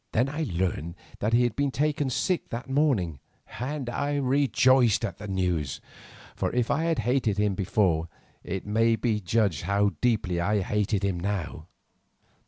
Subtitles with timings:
[0.13, 3.19] Then I learned that he had been taken sick that morning,
[3.59, 5.79] and I rejoiced at the news,
[6.35, 8.09] for if I had hated him before,
[8.43, 11.67] it may be judged how deeply I hated him now.